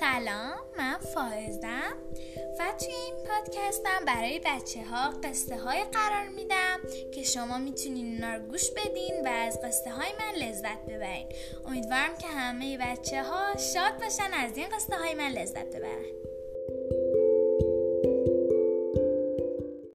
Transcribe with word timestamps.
سلام 0.00 0.58
من 0.76 0.98
فائزم 0.98 1.92
و 2.58 2.72
توی 2.78 2.94
این 2.94 3.14
پادکستم 3.28 4.04
برای 4.06 4.40
بچه 4.44 4.84
ها 4.84 5.10
قصه 5.10 5.56
های 5.56 5.84
قرار 5.84 6.28
میدم 6.28 6.80
که 7.14 7.22
شما 7.22 7.58
می‌تونین 7.58 8.14
اونا 8.14 8.34
رو 8.34 8.46
گوش 8.46 8.70
بدین 8.70 9.24
و 9.24 9.28
از 9.28 9.60
قصه 9.64 9.90
های 9.90 10.08
من 10.18 10.46
لذت 10.46 10.86
ببرین. 10.86 11.26
امیدوارم 11.66 12.16
که 12.18 12.26
همه 12.26 12.78
بچه 12.78 13.22
ها 13.22 13.56
شاد 13.56 14.00
باشن 14.00 14.34
از 14.34 14.56
این 14.56 14.68
قصه 14.68 14.96
های 14.96 15.14
من 15.14 15.28
لذت 15.28 15.76
ببرن. 15.76 16.33